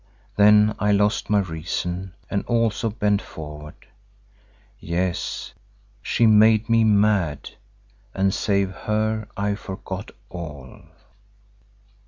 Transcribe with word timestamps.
Then 0.35 0.73
I 0.79 0.91
lost 0.93 1.29
my 1.29 1.41
reason 1.41 2.13
and 2.27 2.43
also 2.45 2.89
bent 2.89 3.21
forward. 3.21 3.85
Yes, 4.79 5.53
she 6.01 6.25
made 6.25 6.67
me 6.67 6.83
mad, 6.83 7.51
and, 8.15 8.33
save 8.33 8.71
her, 8.71 9.27
I 9.37 9.53
forgot 9.53 10.09
all. 10.31 10.81